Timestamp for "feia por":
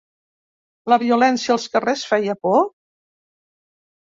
2.13-2.59